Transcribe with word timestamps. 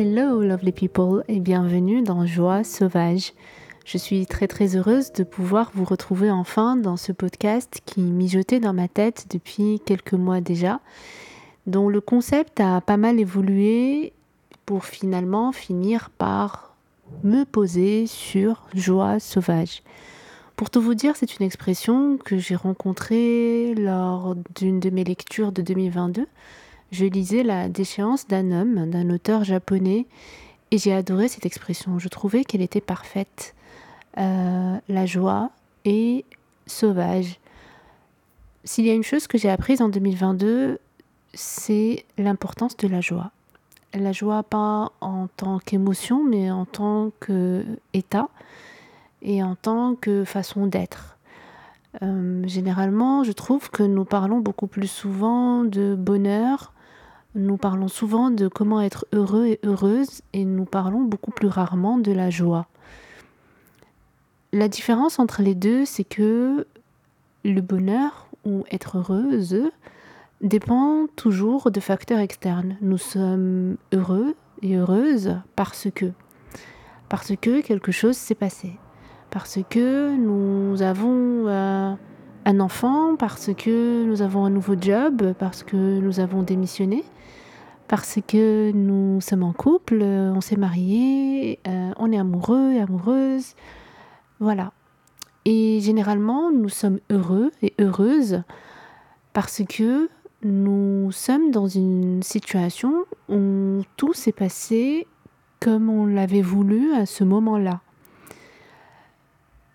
Hello 0.00 0.40
lovely 0.42 0.70
people 0.70 1.24
et 1.26 1.40
bienvenue 1.40 2.02
dans 2.02 2.24
Joie 2.24 2.62
sauvage. 2.62 3.32
Je 3.84 3.98
suis 3.98 4.26
très 4.26 4.46
très 4.46 4.76
heureuse 4.76 5.10
de 5.12 5.24
pouvoir 5.24 5.72
vous 5.74 5.84
retrouver 5.84 6.30
enfin 6.30 6.76
dans 6.76 6.96
ce 6.96 7.10
podcast 7.10 7.80
qui 7.84 8.02
mijotait 8.02 8.60
dans 8.60 8.72
ma 8.72 8.86
tête 8.86 9.26
depuis 9.28 9.80
quelques 9.84 10.12
mois 10.12 10.40
déjà, 10.40 10.78
dont 11.66 11.88
le 11.88 12.00
concept 12.00 12.60
a 12.60 12.80
pas 12.80 12.96
mal 12.96 13.18
évolué 13.18 14.12
pour 14.66 14.84
finalement 14.84 15.50
finir 15.50 16.10
par 16.10 16.76
me 17.24 17.42
poser 17.42 18.06
sur 18.06 18.68
Joie 18.74 19.18
sauvage. 19.18 19.82
Pour 20.54 20.70
tout 20.70 20.80
vous 20.80 20.94
dire, 20.94 21.16
c'est 21.16 21.40
une 21.40 21.44
expression 21.44 22.18
que 22.18 22.38
j'ai 22.38 22.54
rencontrée 22.54 23.74
lors 23.74 24.36
d'une 24.54 24.78
de 24.78 24.90
mes 24.90 25.02
lectures 25.02 25.50
de 25.50 25.60
2022 25.60 26.28
je 26.90 27.04
lisais 27.04 27.42
La 27.42 27.68
déchéance 27.68 28.26
d'un 28.26 28.50
homme, 28.50 28.90
d'un 28.90 29.10
auteur 29.10 29.44
japonais, 29.44 30.06
et 30.70 30.78
j'ai 30.78 30.92
adoré 30.92 31.28
cette 31.28 31.46
expression. 31.46 31.98
Je 31.98 32.08
trouvais 32.08 32.44
qu'elle 32.44 32.62
était 32.62 32.80
parfaite. 32.80 33.54
Euh, 34.18 34.76
la 34.88 35.06
joie 35.06 35.50
est 35.84 36.24
sauvage. 36.66 37.38
S'il 38.64 38.86
y 38.86 38.90
a 38.90 38.94
une 38.94 39.04
chose 39.04 39.26
que 39.26 39.38
j'ai 39.38 39.50
apprise 39.50 39.80
en 39.80 39.88
2022, 39.88 40.78
c'est 41.34 42.04
l'importance 42.18 42.76
de 42.76 42.88
la 42.88 43.00
joie. 43.00 43.30
La 43.94 44.12
joie 44.12 44.42
pas 44.42 44.92
en 45.00 45.28
tant 45.36 45.58
qu'émotion, 45.58 46.22
mais 46.22 46.50
en 46.50 46.66
tant 46.66 47.10
qu'état 47.20 48.28
et 49.22 49.42
en 49.42 49.54
tant 49.54 49.94
que 49.94 50.24
façon 50.24 50.66
d'être. 50.66 51.16
Euh, 52.02 52.46
généralement, 52.46 53.24
je 53.24 53.32
trouve 53.32 53.70
que 53.70 53.82
nous 53.82 54.04
parlons 54.04 54.40
beaucoup 54.40 54.66
plus 54.66 54.88
souvent 54.88 55.64
de 55.64 55.94
bonheur, 55.94 56.72
nous 57.34 57.56
parlons 57.56 57.88
souvent 57.88 58.30
de 58.30 58.48
comment 58.48 58.80
être 58.80 59.06
heureux 59.12 59.46
et 59.46 59.60
heureuse 59.64 60.22
et 60.32 60.44
nous 60.44 60.64
parlons 60.64 61.02
beaucoup 61.02 61.30
plus 61.30 61.48
rarement 61.48 61.98
de 61.98 62.12
la 62.12 62.30
joie. 62.30 62.66
La 64.52 64.68
différence 64.68 65.18
entre 65.18 65.42
les 65.42 65.54
deux, 65.54 65.84
c'est 65.84 66.04
que 66.04 66.66
le 67.44 67.60
bonheur 67.60 68.28
ou 68.44 68.64
être 68.70 68.98
heureuse 68.98 69.70
dépend 70.40 71.06
toujours 71.16 71.70
de 71.70 71.80
facteurs 71.80 72.20
externes. 72.20 72.76
Nous 72.80 72.98
sommes 72.98 73.76
heureux 73.92 74.34
et 74.62 74.76
heureuses 74.76 75.36
parce 75.56 75.88
que 75.94 76.06
parce 77.08 77.32
que 77.40 77.60
quelque 77.62 77.90
chose 77.90 78.16
s'est 78.16 78.34
passé, 78.34 78.72
parce 79.30 79.58
que 79.70 80.14
nous 80.14 80.82
avons 80.82 81.46
euh, 81.48 81.94
un 82.48 82.60
enfant, 82.60 83.14
parce 83.16 83.50
que 83.52 84.04
nous 84.04 84.22
avons 84.22 84.46
un 84.46 84.50
nouveau 84.50 84.74
job, 84.80 85.34
parce 85.38 85.62
que 85.62 85.76
nous 85.76 86.18
avons 86.18 86.42
démissionné, 86.42 87.04
parce 87.88 88.20
que 88.26 88.72
nous 88.72 89.20
sommes 89.20 89.42
en 89.42 89.52
couple, 89.52 90.02
on 90.02 90.40
s'est 90.40 90.56
mariés, 90.56 91.60
euh, 91.68 91.90
on 91.98 92.10
est 92.10 92.16
amoureux 92.16 92.72
et 92.72 92.80
amoureuse. 92.80 93.54
Voilà. 94.40 94.72
Et 95.44 95.80
généralement, 95.80 96.50
nous 96.50 96.70
sommes 96.70 97.00
heureux 97.10 97.52
et 97.60 97.74
heureuses 97.78 98.42
parce 99.34 99.62
que 99.68 100.08
nous 100.42 101.12
sommes 101.12 101.50
dans 101.50 101.68
une 101.68 102.22
situation 102.22 103.04
où 103.28 103.82
tout 103.98 104.14
s'est 104.14 104.32
passé 104.32 105.06
comme 105.60 105.90
on 105.90 106.06
l'avait 106.06 106.40
voulu 106.40 106.94
à 106.94 107.04
ce 107.04 107.24
moment-là. 107.24 107.82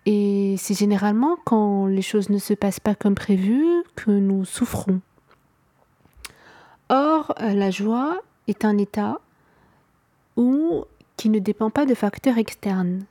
Et 0.06 0.56
c'est 0.58 0.74
généralement 0.74 1.36
quand 1.44 1.86
les 1.86 2.02
choses 2.02 2.28
ne 2.28 2.38
se 2.38 2.54
passent 2.54 2.80
pas 2.80 2.94
comme 2.94 3.14
prévu 3.14 3.64
que 3.96 4.10
nous 4.10 4.44
souffrons. 4.44 5.00
Or, 6.90 7.34
euh, 7.40 7.54
la 7.54 7.70
joie 7.70 8.20
est 8.46 8.64
un 8.64 8.76
état 8.76 9.20
qui 11.16 11.30
ne 11.30 11.38
dépend 11.38 11.70
pas 11.70 11.86
de 11.86 11.94
facteurs 11.94 12.38
externes. 12.38 13.04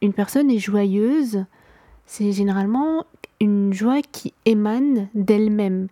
Une 0.00 0.12
personne 0.12 0.50
est 0.50 0.58
joyeuse, 0.58 1.44
c'est 2.06 2.32
généralement 2.32 3.04
une 3.40 3.72
joie 3.72 4.00
qui 4.00 4.32
émane 4.44 5.08
d'elle-même 5.14 5.88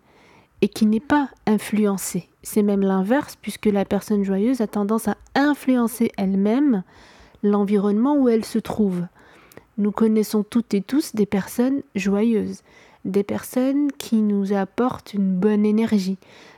et 0.61 0.69
qui 0.69 0.85
n'est 0.85 0.99
pas 0.99 1.29
influencée. 1.45 2.29
C'est 2.43 2.63
même 2.63 2.81
l'inverse 2.81 3.35
puisque 3.41 3.65
la 3.65 3.85
personne 3.85 4.23
joyeuse 4.23 4.61
a 4.61 4.67
tendance 4.67 5.07
à 5.07 5.17
influencer 5.35 6.11
elle-même 6.17 6.83
l'environnement 7.43 8.15
où 8.15 8.29
elle 8.29 8.45
se 8.45 8.59
trouve. 8.59 9.05
Nous 9.77 9.91
connaissons 9.91 10.43
toutes 10.43 10.73
et 10.73 10.81
tous 10.81 11.15
des 11.15 11.25
personnes 11.25 11.81
joyeuses, 11.95 12.61
des 13.05 13.23
personnes 13.23 13.91
qui 13.91 14.17
nous 14.17 14.53
apportent 14.53 15.13
une 15.13 15.33
bonne 15.33 15.65
énergie, 15.65 16.17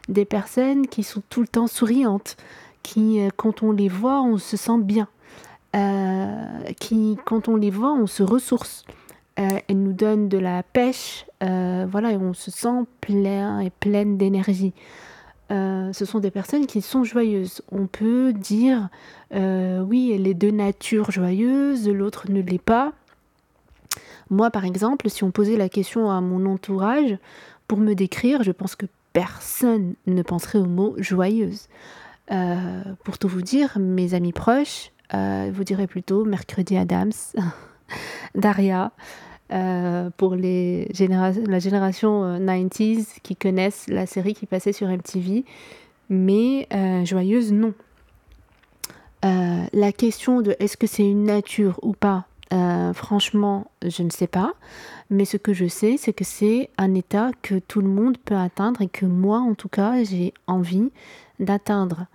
des 0.09 0.25
personnes 0.25 0.88
qui 0.88 1.03
sont 1.03 1.22
tout 1.29 1.41
le 1.41 1.47
temps 1.47 1.68
souriantes, 1.68 2.38
qui, 2.81 3.22
euh, 3.22 3.29
quand 3.35 3.63
on 3.63 3.72
les 3.72 3.88
voit, 3.88 4.22
on 4.22 4.38
se 4.38 4.57
sent 4.57 4.79
bien, 4.79 5.07
euh, 5.75 6.63
qui, 6.79 7.18
quand 7.25 7.47
on 7.47 7.56
les 7.56 7.72
voit, 7.72 7.94
on 7.94 8.07
se 8.07 8.24
ressource. 8.24 8.84
Euh, 9.40 9.47
elles 9.68 9.81
nous 9.81 9.94
donnent 9.94 10.30
de 10.30 10.38
la 10.38 10.62
pêche, 10.62 11.25
voilà, 11.41 12.12
et 12.12 12.18
on 12.18 12.34
se 12.34 12.51
sent 12.51 12.85
plein 13.01 13.59
et 13.59 13.69
pleine 13.69 14.18
d'énergie. 14.18 14.74
ce 15.50 16.06
sont 16.06 16.19
des 16.19 16.31
personnes 16.31 16.66
qui 16.66 16.81
sont 16.81 17.03
joyeuses. 17.03 17.62
On 17.72 17.88
peut 17.88 18.31
dire, 18.31 18.90
oui, 19.31 20.13
elle 20.13 20.28
est 20.28 20.34
de 20.34 20.51
nature 20.51 21.12
joyeuse, 21.12 21.90
l'autre 21.90 22.31
ne 22.31 22.41
l'est 22.41 22.62
pas. 22.62 22.94
Moi, 24.29 24.51
par 24.51 24.66
exemple, 24.66 25.09
si 25.09 25.23
on 25.23 25.31
posait 25.31 25.57
la 25.57 25.69
question 25.69 26.09
à 26.09 26.22
mon 26.22 26.45
entourage 26.45 27.17
pour 27.67 27.79
me 27.79 27.94
décrire, 27.94 28.44
je 28.44 28.51
pense 28.51 28.75
que 28.75 28.85
personne 29.13 29.94
ne 30.07 30.22
penserait 30.22 30.59
au 30.59 30.66
mot 30.66 30.95
joyeuse. 30.97 31.67
Euh, 32.31 32.81
pour 33.03 33.17
tout 33.17 33.28
vous 33.28 33.41
dire, 33.41 33.78
mes 33.79 34.13
amis 34.13 34.33
proches 34.33 34.91
euh, 35.13 35.51
vous 35.53 35.63
direz 35.63 35.85
plutôt 35.85 36.25
Mercredi 36.25 36.75
Adams, 36.78 37.12
Daria, 38.35 38.91
euh, 39.51 40.09
pour 40.17 40.35
les 40.35 40.88
la 40.97 41.59
génération 41.59 42.39
90s 42.39 43.19
qui 43.22 43.35
connaissent 43.35 43.85
la 43.89 44.07
série 44.07 44.33
qui 44.33 44.47
passait 44.47 44.72
sur 44.72 44.88
MTV, 44.88 45.45
mais 46.09 46.67
joyeuse, 47.06 47.51
non. 47.51 47.73
la 49.22 49.91
question 49.91 50.41
de 50.41 50.56
est-ce 50.59 50.78
que 50.78 50.88
c'est 50.88 51.03
une 51.03 51.25
nature 51.25 51.79
ou 51.83 51.94
pas 51.94 52.25
euh, 52.53 52.93
franchement, 52.93 53.71
je 53.85 54.03
ne 54.03 54.09
sais 54.09 54.27
pas. 54.27 54.53
Mais 55.09 55.25
ce 55.25 55.37
que 55.37 55.53
je 55.53 55.67
sais, 55.67 55.97
c'est 55.97 56.13
que 56.13 56.23
c'est 56.23 56.69
un 56.77 56.93
état 56.93 57.31
que 57.41 57.55
tout 57.55 57.81
le 57.81 57.87
monde 57.87 58.17
peut 58.17 58.35
atteindre 58.35 58.81
et 58.81 58.87
que 58.87 59.05
moi, 59.05 59.39
en 59.39 59.55
tout 59.55 59.69
cas, 59.69 60.03
j'ai 60.03 60.33
envie 60.45 60.91
d'atteindre. 61.39 62.05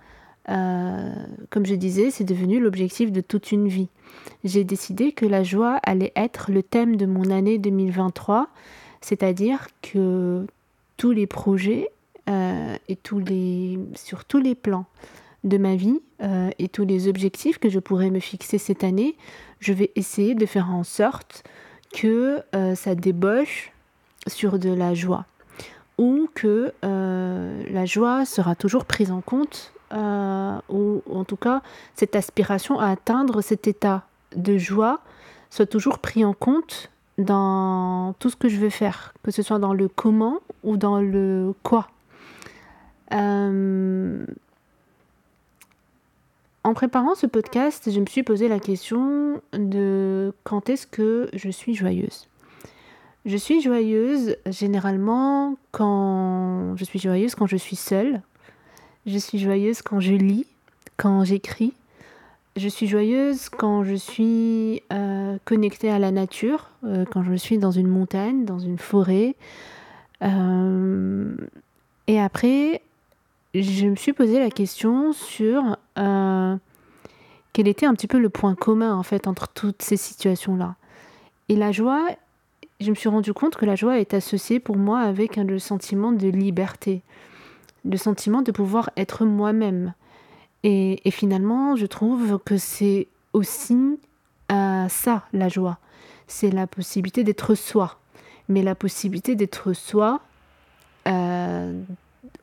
Euh, 0.47 1.13
comme 1.49 1.65
je 1.65 1.75
disais, 1.75 2.09
c'est 2.09 2.23
devenu 2.23 2.59
l'objectif 2.59 3.11
de 3.11 3.21
toute 3.21 3.51
une 3.51 3.67
vie. 3.67 3.89
J'ai 4.43 4.63
décidé 4.63 5.11
que 5.11 5.25
la 5.25 5.43
joie 5.43 5.79
allait 5.83 6.13
être 6.15 6.51
le 6.51 6.63
thème 6.63 6.95
de 6.95 7.05
mon 7.05 7.29
année 7.29 7.57
2023, 7.57 8.47
c'est-à-dire 9.01 9.67
que 9.81 10.47
tous 10.97 11.11
les 11.11 11.27
projets 11.27 11.89
euh, 12.29 12.75
et 12.87 12.95
tous 12.95 13.19
les, 13.19 13.77
sur 13.95 14.25
tous 14.25 14.39
les 14.39 14.55
plans 14.55 14.85
de 15.43 15.57
ma 15.57 15.75
vie 15.75 16.01
et 16.57 16.67
tous 16.67 16.83
les 16.83 17.07
objectifs 17.07 17.59
que 17.59 17.69
je 17.69 17.79
pourrais 17.79 18.09
me 18.09 18.19
fixer 18.19 18.57
cette 18.57 18.83
année, 18.83 19.15
je 19.59 19.73
vais 19.73 19.91
essayer 19.95 20.35
de 20.35 20.45
faire 20.45 20.69
en 20.69 20.83
sorte 20.83 21.43
que 21.93 22.41
euh, 22.55 22.75
ça 22.75 22.95
débauche 22.95 23.71
sur 24.27 24.59
de 24.59 24.69
la 24.69 24.93
joie 24.93 25.25
ou 25.97 26.29
que 26.33 26.73
euh, 26.85 27.63
la 27.69 27.85
joie 27.85 28.25
sera 28.25 28.55
toujours 28.55 28.85
prise 28.85 29.11
en 29.11 29.21
compte 29.21 29.73
euh, 29.91 30.57
ou 30.69 31.01
en 31.11 31.23
tout 31.23 31.35
cas 31.35 31.61
cette 31.95 32.15
aspiration 32.15 32.79
à 32.79 32.89
atteindre 32.89 33.41
cet 33.41 33.67
état 33.67 34.03
de 34.35 34.57
joie 34.57 35.01
soit 35.49 35.65
toujours 35.65 35.99
pris 35.99 36.23
en 36.23 36.33
compte 36.33 36.91
dans 37.17 38.13
tout 38.19 38.29
ce 38.29 38.37
que 38.37 38.47
je 38.47 38.57
veux 38.57 38.69
faire, 38.69 39.13
que 39.23 39.31
ce 39.31 39.41
soit 39.41 39.59
dans 39.59 39.73
le 39.73 39.89
comment 39.89 40.39
ou 40.63 40.77
dans 40.77 41.01
le 41.01 41.53
quoi. 41.63 41.87
En 46.69 46.75
préparant 46.75 47.15
ce 47.15 47.25
podcast, 47.25 47.89
je 47.91 47.99
me 47.99 48.05
suis 48.05 48.21
posé 48.21 48.47
la 48.47 48.59
question 48.59 49.41
de 49.53 50.31
quand 50.43 50.69
est-ce 50.69 50.85
que 50.85 51.27
je 51.33 51.49
suis 51.49 51.73
joyeuse. 51.73 52.27
Je 53.25 53.37
suis 53.37 53.59
joyeuse 53.59 54.35
généralement 54.45 55.57
quand 55.71 56.75
je 56.75 56.83
suis 56.85 56.99
joyeuse 56.99 57.33
quand 57.33 57.47
je 57.47 57.57
suis 57.57 57.75
seule. 57.75 58.21
Je 59.07 59.17
suis 59.17 59.39
joyeuse 59.39 59.81
quand 59.81 59.99
je 59.99 60.13
lis, 60.13 60.45
quand 60.95 61.23
j'écris. 61.23 61.73
Je 62.55 62.67
suis 62.67 62.85
joyeuse 62.85 63.49
quand 63.49 63.83
je 63.83 63.95
suis 63.95 64.83
euh, 64.93 65.39
connectée 65.45 65.89
à 65.89 65.97
la 65.97 66.11
nature, 66.11 66.69
euh, 66.83 67.03
quand 67.11 67.23
je 67.23 67.33
suis 67.33 67.57
dans 67.57 67.71
une 67.71 67.87
montagne, 67.87 68.45
dans 68.45 68.59
une 68.59 68.77
forêt. 68.77 69.35
Euh, 70.21 71.33
et 72.05 72.19
après, 72.19 72.83
je 73.53 73.87
me 73.87 73.95
suis 73.95 74.13
posé 74.13 74.39
la 74.39 74.51
question 74.51 75.11
sur 75.13 75.77
euh, 75.97 76.55
quel 77.53 77.67
était 77.67 77.85
un 77.85 77.93
petit 77.93 78.07
peu 78.07 78.19
le 78.19 78.29
point 78.29 78.55
commun 78.55 78.93
en 78.93 79.03
fait 79.03 79.27
entre 79.27 79.47
toutes 79.47 79.81
ces 79.81 79.97
situations-là. 79.97 80.75
Et 81.49 81.55
la 81.55 81.71
joie, 81.71 82.07
je 82.79 82.89
me 82.91 82.95
suis 82.95 83.09
rendu 83.09 83.33
compte 83.33 83.55
que 83.55 83.65
la 83.65 83.75
joie 83.75 83.99
est 83.99 84.13
associée 84.13 84.59
pour 84.59 84.77
moi 84.77 84.99
avec 84.99 85.35
le 85.35 85.57
sentiment 85.57 86.11
de 86.11 86.27
liberté, 86.27 87.01
le 87.85 87.97
sentiment 87.97 88.41
de 88.41 88.51
pouvoir 88.51 88.91
être 88.97 89.25
moi-même. 89.25 89.93
Et, 90.63 90.99
finalement, 91.09 91.75
je 91.75 91.85
trouve 91.85 92.37
que 92.39 92.57
c'est 92.57 93.07
aussi 93.31 93.97
euh, 94.51 94.87
ça, 94.89 95.23
la 95.31 95.47
joie. 95.47 95.77
C'est 96.27 96.51
la 96.51 96.67
possibilité 96.67 97.23
d'être 97.23 97.55
soi. 97.55 97.97
Mais 98.49 98.61
la 98.61 98.75
possibilité 98.75 99.35
d'être 99.35 99.73
soi 99.73 100.19
euh, 101.07 101.81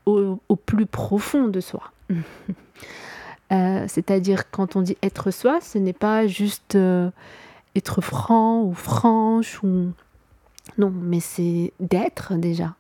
au, 0.06 0.38
plus 0.56 0.86
profond 0.86 1.48
de 1.48 1.60
soi. 1.60 1.92
Euh, 3.52 3.84
c'est-à-dire, 3.86 4.50
quand 4.50 4.74
on 4.74 4.80
dit 4.82 4.98
être 5.04 5.30
soi, 5.30 5.60
ce 5.60 5.78
n'est 5.78 5.92
pas 5.92 6.26
juste 6.26 6.76
être 7.76 8.00
franc 8.00 8.62
ou 8.62 8.74
franche 8.74 9.62
ou 9.62 9.92
non, 10.78 10.90
mais 10.90 11.20
c'est 11.20 11.72
d'être 11.80 12.34
déjà. 12.34 12.74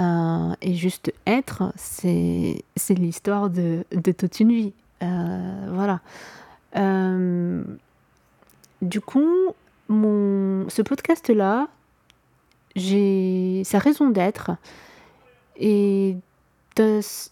Euh, 0.00 0.52
et 0.60 0.74
juste 0.74 1.12
être, 1.26 1.72
c'est 1.76 2.64
l'histoire 2.90 3.50
de, 3.50 3.84
de, 3.92 4.12
toute 4.12 4.40
une 4.40 4.50
vie. 4.50 4.72
Euh, 5.02 5.68
voilà. 5.72 6.00
Euh, 6.76 7.62
du 8.82 9.00
coup, 9.00 9.54
mon, 9.88 10.68
ce 10.68 10.82
podcast-là, 10.82 11.68
j'ai 12.74 13.62
sa 13.64 13.78
raison 13.78 14.10
d'être. 14.10 14.50
Et 15.56 16.16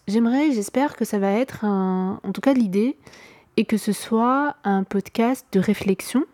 j'aimerais, 0.07 0.51
j'espère 0.51 0.95
que 0.95 1.05
ça 1.05 1.19
va 1.19 1.31
être, 1.31 1.65
un, 1.65 2.19
en 2.23 2.31
tout 2.31 2.41
cas 2.41 2.53
l'idée, 2.53 2.97
et 3.57 3.65
que 3.65 3.77
ce 3.77 3.91
soit 3.91 4.55
un 4.63 4.83
podcast 4.83 5.45
de 5.51 5.59
réflexion, 5.59 6.25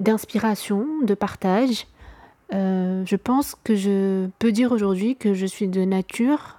d'inspiration, 0.00 0.86
de 1.02 1.14
partage, 1.14 1.86
euh, 2.52 3.04
je 3.06 3.16
pense 3.16 3.56
que 3.64 3.74
je 3.74 4.28
peux 4.38 4.52
dire 4.52 4.72
aujourd'hui 4.72 5.16
que 5.16 5.34
je 5.34 5.46
suis 5.46 5.68
de 5.68 5.84
nature 5.84 6.58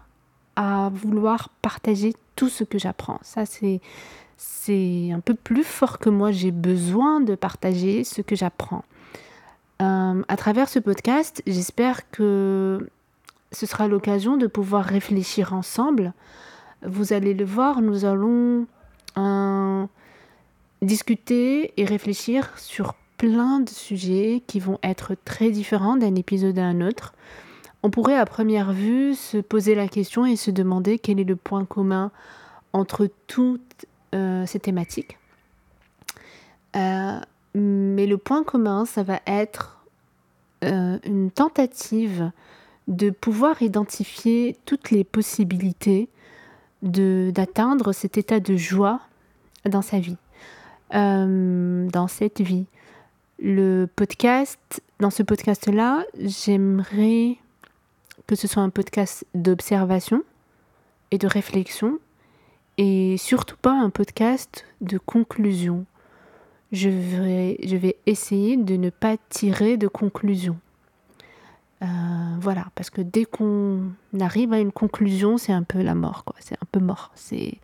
à 0.55 0.89
vouloir 0.93 1.49
partager 1.61 2.13
tout 2.35 2.49
ce 2.49 2.63
que 2.63 2.79
j'apprends. 2.79 3.19
Ça, 3.21 3.45
c'est, 3.45 3.81
c'est 4.37 5.11
un 5.11 5.19
peu 5.19 5.35
plus 5.35 5.63
fort 5.63 5.99
que 5.99 6.09
moi. 6.09 6.31
J'ai 6.31 6.51
besoin 6.51 7.21
de 7.21 7.35
partager 7.35 8.03
ce 8.03 8.21
que 8.21 8.35
j'apprends. 8.35 8.83
Euh, 9.81 10.23
à 10.27 10.37
travers 10.37 10.69
ce 10.69 10.79
podcast, 10.79 11.43
j'espère 11.45 12.09
que 12.09 12.89
ce 13.55 13.65
sera 13.65 13.87
l'occasion 13.87 14.35
de 14.35 14.47
pouvoir 14.47 14.83
réfléchir 14.83 15.53
ensemble. 15.53 16.13
Vous 16.85 17.13
allez 17.13 17.33
le 17.33 17.45
voir, 17.45 17.81
nous 17.81 18.03
allons 18.03 18.67
euh, 19.17 19.85
discuter 20.81 21.71
et 21.77 21.85
réfléchir 21.85 22.51
sur 22.57 22.95
plein 23.17 23.61
de 23.61 23.69
sujets 23.69 24.43
qui 24.45 24.59
vont 24.59 24.77
être 24.83 25.15
très 25.23 25.51
différents 25.51 25.95
d'un 25.95 26.15
épisode 26.15 26.59
à 26.59 26.65
un 26.65 26.81
autre. 26.81 27.13
On 27.81 27.89
pourrait 27.89 28.17
à 28.17 28.25
première 28.25 28.73
vue 28.73 29.15
se 29.15 29.37
poser 29.37 29.73
la 29.73 29.87
question 29.87 30.25
et 30.25 30.35
se 30.35 30.51
demander 30.51 30.99
quel 30.99 31.21
est 31.21 31.23
le 31.23 31.37
point 31.37 31.63
commun 31.63 32.11
entre 32.73 33.07
toutes 33.27 33.85
euh, 34.13 34.45
ces 34.45 34.59
thématiques. 34.59 35.17
Euh, 36.75 37.19
mais 37.53 38.05
le 38.05 38.17
point 38.17 38.43
commun, 38.43 38.83
ça 38.83 39.03
va 39.03 39.21
être 39.25 39.71
une 40.61 41.29
tentative 41.29 42.31
de 42.87 43.09
pouvoir 43.09 43.61
identifier 43.61 44.57
toutes 44.65 44.91
les 44.91 45.03
possibilités 45.03 46.09
d'atteindre 46.81 47.93
cet 47.93 48.17
état 48.17 48.39
de 48.39 48.55
joie 48.57 48.99
dans 49.65 49.81
sa 49.81 49.99
vie, 49.99 50.17
dans 50.91 52.07
cette 52.07 52.41
vie 52.41 52.67
le 53.39 53.87
podcast, 53.95 54.81
dans 54.99 55.09
ce 55.09 55.23
podcast-là, 55.23 56.05
j'aimerais 56.19 57.37
que 58.27 58.35
ce 58.35 58.47
soit 58.47 58.63
un 58.63 58.69
podcast 58.69 59.25
d'observation 59.33 60.23
et 61.11 61.17
de 61.17 61.27
réflexion 61.27 61.99
et 62.77 63.17
surtout 63.17 63.57
pas 63.57 63.73
un 63.73 63.89
podcast 63.89 64.65
de 64.81 64.97
conclusion. 64.97 65.85
Je 66.71 66.89
vais, 66.89 67.57
je 67.63 67.75
vais 67.75 67.97
essayer 68.05 68.57
de 68.57 68.75
ne 68.75 68.89
pas 68.89 69.17
tirer 69.29 69.77
de 69.77 69.87
conclusion. 69.87 70.57
Euh, 71.81 71.85
voilà, 72.39 72.67
parce 72.75 72.89
que 72.89 73.01
dès 73.01 73.25
qu'on 73.25 73.91
arrive 74.19 74.53
à 74.53 74.59
une 74.59 74.71
conclusion, 74.71 75.37
c'est 75.37 75.51
un 75.51 75.63
peu 75.63 75.81
la 75.81 75.95
mort, 75.95 76.23
quoi. 76.23 76.35
C'est 76.39 76.55
un 76.55 76.67
peu 76.71 76.79
mort. 76.79 77.11
C'est 77.15 77.59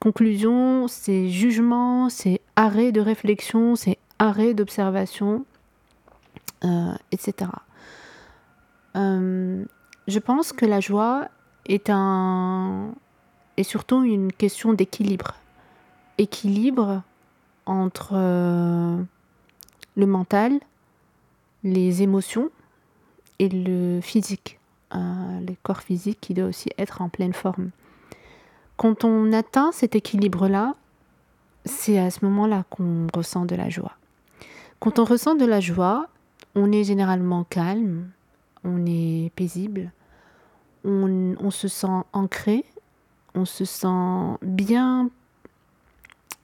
conclusion, 0.00 0.88
c'est 0.88 1.28
jugement, 1.28 2.08
c'est 2.08 2.40
arrêt 2.54 2.92
de 2.92 3.00
réflexion, 3.00 3.76
c'est 3.76 3.98
arrêt 4.18 4.54
d'observation, 4.54 5.44
euh, 6.64 6.92
etc. 7.12 7.50
Euh, 8.96 9.64
je 10.06 10.18
pense 10.18 10.52
que 10.52 10.64
la 10.64 10.80
joie 10.80 11.28
est, 11.66 11.90
un, 11.90 12.94
est 13.56 13.64
surtout 13.64 14.02
une 14.04 14.32
question 14.32 14.72
d'équilibre. 14.72 15.34
Équilibre 16.18 17.02
entre 17.66 18.14
le 18.14 20.06
mental, 20.06 20.60
les 21.64 22.02
émotions 22.02 22.50
et 23.38 23.48
le 23.48 24.00
physique. 24.00 24.58
le 24.92 25.54
corps 25.62 25.82
physique 25.82 26.18
qui 26.20 26.34
doit 26.34 26.46
aussi 26.46 26.70
être 26.78 27.02
en 27.02 27.08
pleine 27.08 27.32
forme. 27.32 27.70
Quand 28.76 29.04
on 29.04 29.32
atteint 29.32 29.72
cet 29.72 29.94
équilibre-là, 29.94 30.74
c'est 31.64 31.98
à 31.98 32.10
ce 32.10 32.24
moment-là 32.24 32.64
qu'on 32.70 33.06
ressent 33.14 33.44
de 33.44 33.54
la 33.54 33.68
joie. 33.68 33.96
Quand 34.80 34.98
on 34.98 35.04
ressent 35.04 35.34
de 35.34 35.44
la 35.44 35.60
joie, 35.60 36.06
on 36.54 36.70
est 36.72 36.84
généralement 36.84 37.44
calme, 37.44 38.10
on 38.64 38.84
est 38.86 39.30
paisible, 39.34 39.90
on, 40.84 41.50
se 41.50 41.68
sent 41.68 41.86
ancré, 42.12 42.64
on 43.34 43.44
se 43.44 43.64
sent 43.64 44.38
bien 44.42 45.10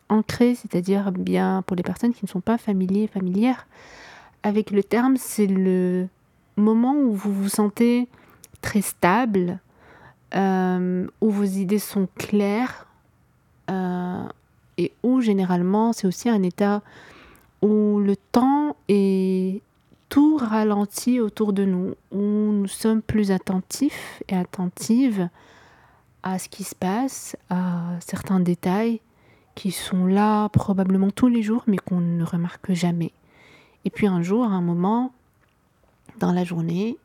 ancré, 0.09 0.55
c'est-à-dire 0.55 1.13
bien 1.13 1.63
pour 1.67 1.77
les 1.77 1.83
personnes 1.83 2.13
qui 2.13 2.25
ne 2.25 2.29
sont 2.29 2.41
pas 2.41 2.59
familiers, 2.59 3.07
familières 3.07 3.67
avec 4.43 4.71
le 4.71 4.83
terme, 4.83 5.17
c'est 5.17 5.47
le 5.47 6.09
moment 6.57 6.95
où 6.95 7.13
vous 7.13 7.33
vous 7.33 7.49
sentez 7.49 8.09
très 8.61 8.81
stable, 8.81 9.59
euh, 10.35 11.07
où 11.21 11.31
vos 11.31 11.45
idées 11.45 11.79
sont 11.79 12.09
claires 12.17 12.87
euh, 13.71 14.25
et 14.79 14.93
où 15.03 15.21
généralement 15.21 15.93
c'est 15.93 16.07
aussi 16.07 16.29
un 16.29 16.43
état 16.43 16.83
où 17.61 18.01
le 18.01 18.17
temps 18.17 18.77
est 18.89 19.61
tout 20.09 20.37
ralenti 20.37 21.21
autour 21.21 21.53
de 21.53 21.65
nous, 21.65 21.95
où 22.11 22.19
nous 22.19 22.67
sommes 22.67 23.03
plus 23.03 23.31
attentifs 23.31 24.23
et 24.29 24.37
attentives 24.37 25.29
à 26.23 26.39
ce 26.39 26.49
qui 26.49 26.65
se 26.65 26.75
passe, 26.75 27.37
à 27.51 27.99
certains 28.01 28.41
détails 28.41 29.01
qui 29.55 29.71
sont 29.71 30.07
là 30.07 30.49
probablement 30.49 31.11
tous 31.11 31.29
les 31.29 31.43
jours 31.43 31.65
mais 31.67 31.79
qu'on 31.79 32.01
ne 32.01 32.25
remarque 32.25 32.73
jamais. 32.73 33.13
Et 33.85 33.91
puis 33.91 34.07
un 34.07 34.23
jour, 34.23 34.45
à 34.45 34.49
un 34.49 34.61
moment 34.61 35.13
dans 36.23 36.33
la 36.33 36.45
journée, 36.45 36.97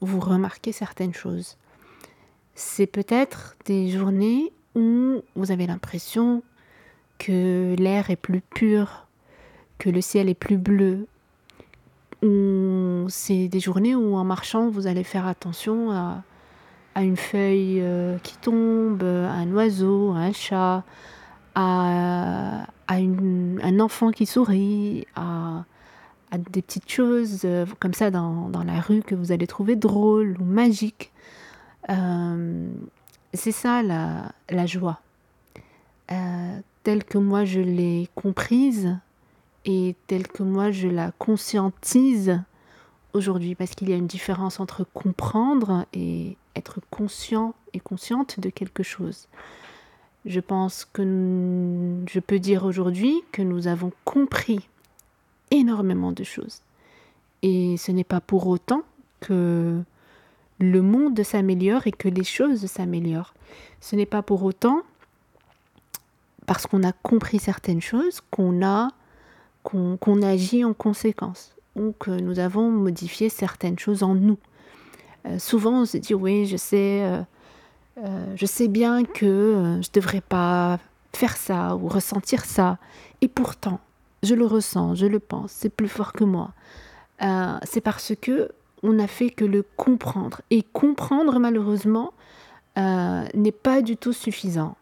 vous 0.00 0.20
remarquez 0.20 0.70
certaines 0.70 1.12
choses. 1.12 1.56
C'est 2.54 2.86
peut-être 2.86 3.56
des 3.64 3.90
journées 3.90 4.52
où 4.76 5.22
vous 5.34 5.50
avez 5.50 5.66
l'impression 5.66 6.44
que 7.18 7.74
l'air 7.76 8.10
est 8.10 8.16
plus 8.16 8.40
pur, 8.40 9.08
que 9.78 9.90
le 9.90 10.00
ciel 10.00 10.28
est 10.28 10.34
plus 10.34 10.56
bleu. 10.56 11.08
C'est 13.08 13.48
des 13.48 13.60
journées 13.60 13.96
où 13.96 14.14
en 14.14 14.24
marchant, 14.24 14.70
vous 14.70 14.86
allez 14.86 15.04
faire 15.04 15.26
attention 15.26 15.90
à, 15.90 16.22
une 16.96 17.16
feuille 17.16 17.80
euh, 17.80 18.18
qui 18.18 18.36
tombe, 18.36 19.02
un 19.02 19.50
oiseau, 19.52 20.12
un 20.12 20.32
chat, 20.32 20.84
à, 21.56 22.66
un 22.88 23.80
enfant 23.80 24.12
qui 24.12 24.26
sourit, 24.26 25.06
à, 25.16 25.64
des 26.38 26.62
petites 26.62 26.90
choses 26.90 27.42
euh, 27.44 27.66
comme 27.80 27.94
ça 27.94 28.10
dans, 28.10 28.50
la 28.64 28.80
rue 28.80 29.02
que 29.02 29.14
vous 29.14 29.32
allez 29.32 29.46
trouver 29.46 29.76
drôles 29.76 30.36
ou 30.40 30.44
magiques. 30.44 31.12
Euh, 31.90 32.68
c'est 33.32 33.52
ça 33.52 33.82
la, 33.82 34.66
joie. 34.66 35.00
telle 36.82 37.04
que 37.04 37.18
moi 37.18 37.44
je 37.44 37.60
l'ai 37.60 38.08
comprise 38.14 38.96
et 39.64 39.96
telle 40.06 40.28
que 40.28 40.42
moi 40.42 40.70
je 40.70 40.88
la 40.88 41.10
conscientise 41.12 42.40
aujourd'hui, 43.14 43.54
parce 43.54 43.70
qu'il 43.70 43.88
y 43.88 43.92
a 43.92 43.96
une 43.96 44.06
différence 44.06 44.60
entre 44.60 44.84
comprendre 44.84 45.86
et 45.92 46.36
être 46.56 46.80
conscient 46.90 47.54
et 47.72 47.80
consciente 47.80 48.40
de 48.40 48.50
quelque 48.50 48.82
chose. 48.82 49.28
Je 50.26 50.40
pense 50.40 50.84
que 50.84 51.02
je 52.08 52.20
peux 52.20 52.38
dire 52.38 52.64
aujourd'hui 52.64 53.22
que 53.32 53.42
nous 53.42 53.66
avons 53.66 53.92
compris 54.04 54.68
énormément 55.50 56.12
de 56.12 56.24
choses. 56.24 56.60
Et 57.42 57.76
ce 57.76 57.92
n'est 57.92 58.04
pas 58.04 58.20
pour 58.20 58.46
autant 58.46 58.82
que 59.20 59.82
le 60.60 60.82
monde 60.82 61.22
s'améliore 61.22 61.86
et 61.86 61.92
que 61.92 62.08
les 62.08 62.24
choses 62.24 62.64
s'améliorent. 62.66 63.34
Ce 63.80 63.96
n'est 63.96 64.06
pas 64.06 64.22
pour 64.22 64.44
autant 64.44 64.82
parce 66.46 66.66
qu'on 66.66 66.82
a 66.82 66.92
compris 66.92 67.38
certaines 67.38 67.80
choses 67.80 68.20
qu'on 68.30 68.64
a 68.64 68.90
qu'on 69.62 70.20
agit 70.20 70.62
en 70.62 70.74
conséquence 70.74 71.54
ou 71.74 71.94
que 71.98 72.10
nous 72.10 72.38
avons 72.38 72.70
modifié 72.70 73.30
certaines 73.30 73.78
choses 73.78 74.02
en 74.02 74.14
nous. 74.14 74.36
Euh, 75.26 75.38
souvent, 75.38 75.80
on 75.80 75.84
se 75.86 75.96
dit, 75.96 76.12
oui, 76.12 76.44
je 76.44 76.58
sais, 76.58 77.02
euh, 77.02 78.34
je 78.36 78.44
sais 78.44 78.68
bien 78.68 79.04
que 79.04 79.80
je 79.80 79.88
ne 79.88 79.92
devrais 79.94 80.20
pas 80.20 80.78
faire 81.14 81.36
ça 81.36 81.76
ou 81.76 81.88
ressentir 81.88 82.44
ça. 82.44 82.76
Et 83.22 83.28
pourtant, 83.28 83.80
je 84.24 84.34
le 84.34 84.46
ressens, 84.46 84.94
je 84.94 85.06
le 85.06 85.20
pense, 85.20 85.52
c'est 85.52 85.68
plus 85.68 85.88
fort 85.88 86.12
que 86.12 86.24
moi. 86.24 86.52
c'est 87.64 87.80
parce 87.80 88.12
que 88.20 88.50
on 88.82 88.92
n'a 88.92 89.06
fait 89.06 89.30
que 89.30 89.44
le 89.44 89.64
comprendre. 89.76 90.42
Et 90.50 90.62
comprendre, 90.62 91.38
malheureusement, 91.38 92.12
n'est 92.76 93.52
pas 93.52 93.82
du 93.82 93.96
tout 93.96 94.12
suffisant. 94.12 94.76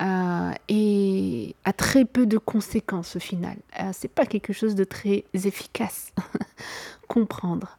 Euh, 0.00 0.52
et 0.68 1.56
a 1.64 1.72
très 1.72 2.04
peu 2.04 2.26
de 2.26 2.38
conséquences 2.38 3.16
au 3.16 3.18
final. 3.18 3.56
Euh, 3.80 3.90
c'est 3.92 4.10
pas 4.10 4.26
quelque 4.26 4.52
chose 4.52 4.76
de 4.76 4.84
très 4.84 5.24
efficace. 5.34 6.12
Comprendre. 7.08 7.78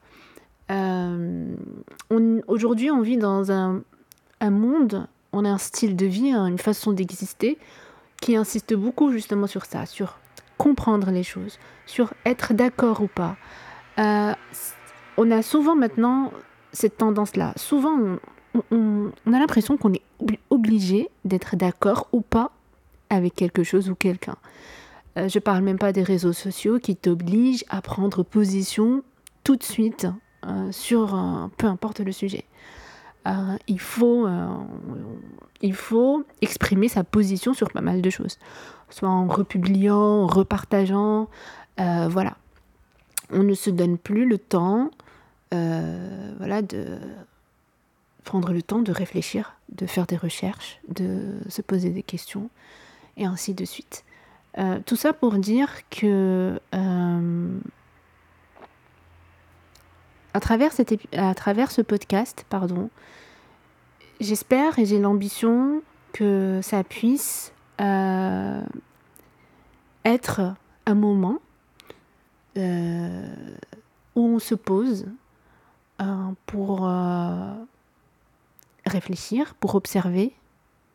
Euh, 0.70 1.56
aujourd'hui, 2.48 2.92
on 2.92 3.02
vit 3.02 3.18
dans 3.18 3.52
un, 3.52 3.82
un, 4.42 4.50
monde, 4.50 5.08
on 5.32 5.46
a 5.46 5.50
un 5.50 5.58
style 5.58 5.96
de 5.96 6.06
vie, 6.06 6.32
hein, 6.32 6.46
une 6.48 6.58
façon 6.58 6.92
d'exister 6.92 7.58
qui 8.22 8.36
insiste 8.36 8.74
beaucoup 8.74 9.12
justement 9.14 9.48
sur 9.48 9.66
ça, 9.66 9.86
sur 9.86 10.20
comprendre 10.60 11.10
les 11.10 11.24
choses, 11.24 11.58
sur 11.88 12.14
être 12.24 12.54
d'accord 12.54 13.02
ou 13.02 13.08
pas. 13.08 13.36
on 13.98 15.32
a 15.32 15.42
souvent 15.42 15.76
maintenant 15.76 16.32
cette 16.72 16.98
tendance-là. 16.98 17.54
Souvent, 17.56 18.18
on, 18.72 19.12
a 19.28 19.40
l'impression 19.40 19.78
qu'on 19.78 19.94
est 19.94 20.04
obligé 20.50 21.10
d'être 21.26 21.56
d'accord 21.56 22.08
ou 22.12 22.22
pas 22.22 22.52
avec 23.10 23.36
quelque 23.36 23.64
chose 23.64 23.90
ou 23.90 23.96
quelqu'un. 23.96 24.38
Euh, 25.18 25.28
je 25.28 25.40
parle 25.40 25.64
même 25.64 25.80
pas 25.80 25.92
des 25.92 26.04
réseaux 26.04 26.34
sociaux 26.34 26.80
qui 26.80 26.96
t'obligent 26.96 27.66
à 27.70 27.82
prendre 27.82 28.24
position 28.24 29.04
tout 29.44 29.56
de 29.56 29.64
suite 29.64 30.08
euh, 30.46 30.72
sur 30.72 31.50
peu 31.58 31.68
importe 31.68 32.00
le 32.02 32.12
sujet. 32.12 32.46
Euh, 33.28 33.58
il, 33.68 33.80
faut, 33.80 34.28
il 35.62 35.74
faut 35.74 36.24
exprimer 36.42 36.88
sa 36.88 37.04
position 37.04 37.54
sur 37.54 37.70
pas 37.72 37.82
mal 37.82 38.02
de 38.02 38.10
choses, 38.10 38.38
soit 38.90 39.10
en 39.10 39.28
republiant, 39.28 40.24
en 40.24 40.28
repartageant, 40.28 41.28
voilà. 41.78 42.38
On 43.32 43.44
ne 43.44 43.54
se 43.54 43.70
donne 43.70 43.98
plus 43.98 44.28
le 44.28 44.38
temps, 44.38 44.90
voilà, 45.52 46.62
de 46.62 47.00
prendre 48.24 48.54
le 48.54 48.62
temps 48.62 48.82
de 48.82 48.92
réfléchir, 48.92 49.56
de 49.70 49.86
faire 49.86 50.06
des 50.06 50.18
recherches, 50.18 50.80
de 50.88 51.40
se 51.50 51.62
poser 51.62 51.90
des 51.90 52.04
questions, 52.04 52.50
et 53.18 53.26
ainsi 53.26 53.54
de 53.54 53.66
suite. 53.66 54.04
Euh, 54.58 54.80
tout 54.86 54.96
ça 54.96 55.14
pour 55.14 55.34
dire 55.34 55.70
que 55.90 56.60
euh, 56.76 57.60
à, 60.34 60.40
travers 60.40 60.72
à 61.14 61.36
travers 61.36 61.72
ce 61.72 61.82
podcast, 61.82 62.46
pardon, 62.50 62.90
j'espère 64.20 64.80
et 64.80 64.86
j'ai 64.86 65.00
l'ambition 65.00 65.82
que 66.14 66.60
ça 66.64 66.84
puisse 66.84 67.54
euh, 67.80 68.62
être 70.06 70.54
un 70.86 70.96
moment 70.96 71.40
où 72.56 72.62
on 74.16 74.40
se 74.40 74.56
pose 74.56 75.06
pour 76.46 76.90
réfléchir, 78.86 79.56
pour 79.56 79.76
observer 79.76 80.34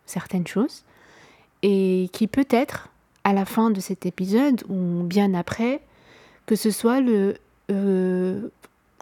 certaines 0.07 0.47
choses, 0.47 0.85
et 1.63 2.11
qui 2.13 2.27
peut-être, 2.27 2.91
à 3.25 3.33
la 3.33 3.47
fin 3.47 3.71
de 3.71 3.81
cet 3.81 4.05
épisode, 4.05 4.63
ou 4.69 5.03
bien 5.03 5.33
après, 5.35 5.81
que 6.47 6.57
ce 6.57 6.71
soit 6.71 7.01
le... 7.01 7.37
Euh, 7.71 8.49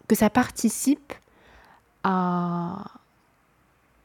que 0.06 0.14
ça 0.14 0.30
participe 0.30 1.12
à 2.04 2.84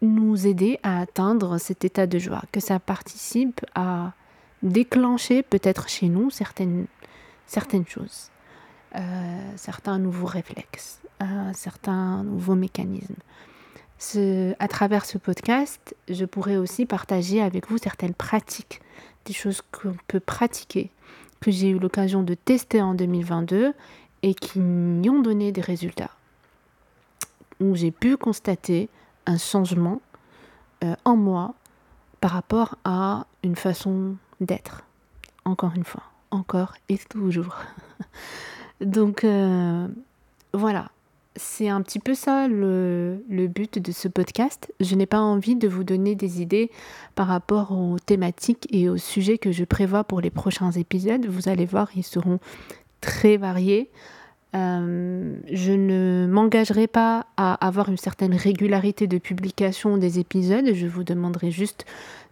nous 0.02 0.46
aider 0.46 0.80
à 0.84 1.00
atteindre 1.00 1.58
cet 1.58 1.86
état 1.86 2.08
de 2.08 2.20
joie, 2.20 2.44
que 2.52 2.60
ça 2.60 2.80
participe 2.80 3.62
à 3.76 4.14
déclencher 4.64 5.44
peut-être 5.44 5.90
chez 5.90 6.08
nous 6.08 6.30
certaines, 6.30 6.86
certaines 7.46 7.86
choses, 7.86 8.30
euh, 8.96 9.52
certains 9.56 10.00
nouveaux 10.00 10.28
réflexes, 10.28 11.00
euh, 11.22 11.52
certains 11.54 12.24
nouveaux 12.24 12.56
mécanismes 12.56 13.16
à 14.60 14.68
travers 14.68 15.06
ce 15.06 15.18
podcast, 15.18 15.96
je 16.08 16.26
pourrais 16.26 16.58
aussi 16.58 16.86
partager 16.86 17.42
avec 17.42 17.70
vous 17.70 17.78
certaines 17.78 18.14
pratiques, 18.14 18.82
des 19.26 19.34
choses 19.34 19.62
qu'on 19.72 19.96
peut 20.08 20.20
pratiquer, 20.20 20.92
que 21.40 21.52
j'ai 21.52 21.70
eu 21.70 21.80
l'occasion 21.80 22.24
de 22.24 22.34
tester 22.34 22.82
en 22.82 22.94
2022 22.94 23.74
et 24.24 24.34
qui 24.34 24.60
m'y 24.60 25.10
ont 25.10 25.22
donné 25.22 25.52
des 25.52 25.62
résultats. 25.62 26.12
Où 27.60 27.76
j'ai 27.76 27.92
pu 27.92 28.18
constater 28.18 28.90
changement 29.36 30.02
euh, 30.84 30.96
en 31.04 31.18
moi 31.18 31.54
par 32.22 32.32
rapport 32.32 32.76
à 32.86 33.26
une 33.44 33.56
façon 33.56 34.16
d'être. 34.40 34.84
Encore 35.44 35.74
une 35.76 35.84
fois, 35.84 36.04
encore 36.32 36.76
et 36.88 36.98
toujours. 36.98 37.56
Donc 38.82 39.24
euh, 39.24 39.88
voilà, 40.54 40.90
c'est 41.36 41.70
un 41.70 41.82
petit 41.82 42.00
peu 42.00 42.14
ça 42.14 42.48
le, 42.48 43.20
but 43.30 43.80
de 43.80 43.92
ce 43.92 44.08
podcast. 44.08 44.74
Je 44.80 44.96
n'ai 44.96 45.06
pas 45.06 45.20
envie 45.20 45.56
de 45.56 45.68
vous 45.68 45.84
donner 45.84 46.16
des 46.16 46.42
idées 46.42 46.72
par 47.16 47.28
rapport 47.28 47.72
aux 47.72 47.98
thématiques 48.00 48.68
et 48.72 48.90
aux 48.90 48.98
sujets 48.98 49.38
que 49.38 49.52
je 49.52 49.64
prévois 49.64 50.04
pour 50.04 50.22
les 50.22 50.30
prochains 50.30 50.72
épisodes. 50.72 51.26
Vous 51.26 51.50
allez 51.50 51.66
voir, 51.66 51.90
ils 51.96 52.04
seront 52.04 52.40
très 53.02 53.38
variés. 53.38 53.90
Euh, 54.56 55.36
je 55.52 55.72
ne 55.74 56.26
m'engagerai 56.30 56.88
pas 56.88 57.26
à 57.36 57.54
avoir 57.66 57.90
une 57.90 57.98
certaine 57.98 58.34
régularité 58.34 59.08
de 59.08 59.18
publication 59.18 59.98
des 59.98 60.20
épisodes. 60.20 60.74
Je 60.74 60.88
vous 60.88 61.04
demanderai 61.04 61.52
juste 61.52 61.86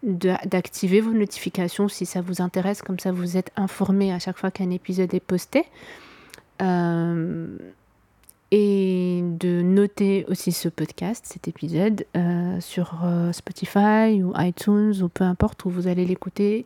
d'activer 0.03 1.01
vos 1.01 1.11
notifications 1.11 1.87
si 1.87 2.05
ça 2.05 2.21
vous 2.21 2.41
intéresse, 2.41 2.81
comme 2.81 2.99
ça 2.99 3.11
vous 3.11 3.37
êtes 3.37 3.51
informé 3.57 4.13
à 4.13 4.19
chaque 4.19 4.37
fois 4.37 4.51
qu'un 4.51 4.69
épisode 4.69 5.13
est 5.13 5.19
posté. 5.19 5.65
Euh, 6.61 7.57
et 8.51 9.21
de 9.23 9.61
noter 9.61 10.23
aussi 10.29 10.53
ce 10.53 10.69
podcast, 10.69 11.25
cet 11.27 11.49
épisode, 11.49 12.05
euh, 12.15 12.61
sur 12.61 13.03
Spotify 13.33 14.23
ou 14.23 14.31
iTunes 14.37 14.93
ou 15.01 15.09
peu 15.09 15.25
importe 15.25 15.65
où 15.65 15.69
vous 15.69 15.87
allez 15.87 16.05
l'écouter, 16.05 16.63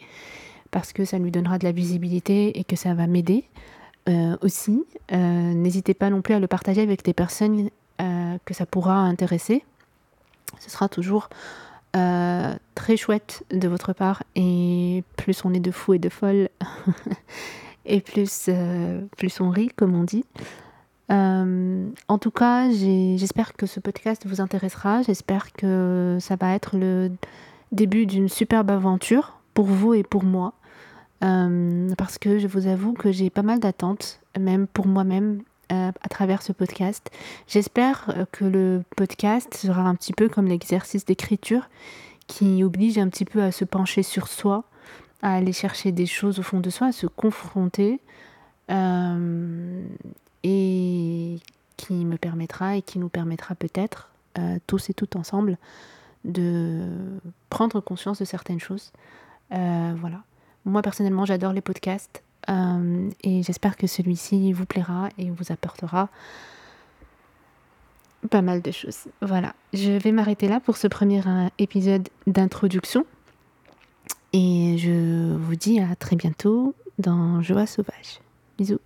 parce 0.70 0.94
que 0.94 1.06
ça 1.06 1.18
lui 1.18 1.32
donnera 1.32 1.58
de 1.58 1.64
la 1.64 1.72
visibilité 1.72 2.60
et 2.60 2.64
que 2.64 2.76
ça 2.76 2.94
va 2.94 3.08
m'aider 3.08 3.46
euh, 4.10 4.36
aussi. 4.42 4.84
N'hésitez 5.12 5.94
pas 5.94 6.10
non 6.10 6.22
plus 6.22 6.34
à 6.34 6.40
le 6.40 6.48
partager 6.48 6.82
avec 6.82 7.04
des 7.04 7.14
personnes 7.14 7.70
que 8.46 8.54
ça 8.54 8.66
pourra 8.66 8.96
intéresser. 8.96 9.64
Ce 10.60 10.70
sera 10.70 10.90
toujours 10.90 11.30
très 11.94 12.98
chouette 12.98 13.44
de 13.52 13.68
votre 13.68 13.94
part 13.94 14.24
et 14.36 15.04
plus 15.18 15.44
on 15.44 15.54
est 15.54 15.60
de 15.60 15.72
fous 15.72 15.96
et 15.96 16.00
de 16.00 16.10
folles 16.10 16.50
et 17.86 18.00
plus, 18.00 18.50
plus 19.18 19.42
on 19.42 19.50
rit, 19.50 19.70
comme 19.76 19.96
on 19.96 20.04
dit. 20.04 20.24
Euh, 21.12 21.90
en 22.08 22.18
tout 22.18 22.32
cas, 22.32 22.70
j'espère 22.70 23.54
que 23.54 23.66
ce 23.66 23.80
podcast 23.80 24.26
vous 24.28 24.42
intéressera. 24.42 25.02
J'espère 25.02 25.52
que 25.54 26.18
ça 26.20 26.36
va 26.36 26.54
être 26.54 26.78
le 26.78 27.12
début 27.72 28.06
d'une 28.06 28.30
superbe 28.30 28.70
aventure 28.70 29.40
pour 29.54 29.66
vous 29.66 29.94
et 29.94 30.04
pour 30.04 30.24
moi. 30.24 30.54
Euh, 31.24 31.90
parce 31.98 32.18
que 32.18 32.40
je 32.40 32.48
vous 32.48 32.68
avoue 32.68 32.94
que 32.94 33.12
j'ai 33.12 33.30
pas 33.30 33.42
mal 33.42 33.60
d'attentes, 33.60 34.22
même 34.40 34.68
pour 34.68 34.88
moi-même, 34.88 35.42
euh, 35.72 35.92
à 36.02 36.10
travers 36.10 36.42
ce 36.42 36.52
podcast. 36.52 37.12
J'espère 37.48 38.28
que 38.32 38.46
le 38.46 38.84
podcast 38.96 39.54
sera 39.54 39.82
un 39.82 39.96
petit 39.96 40.14
peu 40.14 40.30
comme 40.30 40.48
l'exercice 40.48 41.06
d'écriture 41.06 41.70
qui 42.28 42.64
oblige 42.64 42.98
un 42.98 43.10
petit 43.10 43.26
peu 43.26 43.42
à 43.42 43.52
se 43.52 43.66
pencher 43.66 44.04
sur 44.04 44.28
soi, 44.28 44.64
à 45.22 45.36
aller 45.36 45.54
chercher 45.54 45.92
des 45.92 46.06
choses 46.06 46.40
au 46.40 46.44
fond 46.44 46.60
de 46.60 46.70
soi, 46.70 46.88
à 46.88 46.92
se 46.92 47.08
confronter. 47.08 48.00
Euh, 48.70 49.84
et 50.44 51.40
qui 51.78 52.06
me 52.06 52.18
permettra 52.18 52.76
et 52.76 52.82
qui 52.82 53.00
nous 53.00 53.10
permettra 53.10 53.56
peut-être, 53.56 54.10
euh, 54.38 54.58
tous 54.68 54.90
et 54.90 54.94
toutes 54.94 55.16
ensemble, 55.16 55.58
de 56.24 56.88
prendre 57.50 57.80
conscience 57.80 58.20
de 58.20 58.26
certaines 58.26 58.60
choses. 58.60 58.92
Euh, 59.54 59.94
voilà. 60.00 60.22
Moi 60.66 60.82
personnellement, 60.82 61.26
j'adore 61.26 61.54
les 61.54 61.62
podcasts 61.62 62.24
euh, 62.50 63.10
et 63.24 63.44
j'espère 63.44 63.78
que 63.78 63.88
celui-ci 63.88 64.54
vous 64.54 64.66
plaira 64.66 65.10
et 65.18 65.30
vous 65.30 65.52
apportera 65.52 66.10
pas 68.30 68.42
mal 68.42 68.62
de 68.62 68.72
choses. 68.72 69.08
Voilà. 69.22 69.54
Je 69.74 69.92
vais 69.92 70.12
m'arrêter 70.12 70.48
là 70.48 70.60
pour 70.60 70.78
ce 70.78 70.88
premier 70.88 71.22
épisode 71.58 72.10
d'introduction 72.28 73.06
et 74.34 74.78
je 74.78 75.36
vous 75.36 75.56
dis 75.56 75.80
à 75.80 75.96
très 75.96 76.16
bientôt 76.16 76.76
dans 76.98 77.42
Joie 77.42 77.66
sauvage. 77.66 78.20
Bisous. 78.58 78.80